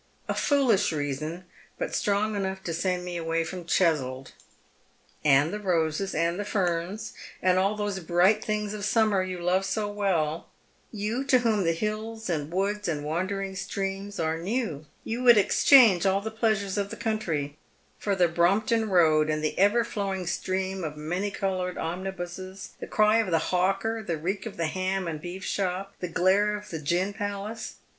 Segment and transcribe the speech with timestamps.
[0.27, 1.45] A foolish reason.
[1.77, 4.31] But strong enough to send me away from Cheswold.""
[5.23, 9.63] And the roses, and the ferns, and all those bright things of summer you love
[9.63, 10.49] so well—
[11.05, 14.87] you to whom the hills and woods and wandering streams are new.
[15.03, 17.59] You would exchange all the jleasures of the country
[17.99, 23.17] for the Brompton Hoad and the ever flowing stream of many coloured omnibuses, the cry
[23.19, 26.81] of the hawker, the reek of the ham and beef shop, the glare of the
[26.81, 27.75] gin palace